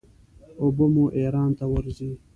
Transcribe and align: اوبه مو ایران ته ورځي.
اوبه 0.61 0.85
مو 0.93 1.05
ایران 1.19 1.49
ته 1.59 1.65
ورځي. 1.73 2.11